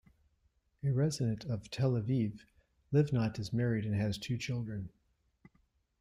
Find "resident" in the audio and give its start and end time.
0.91-1.45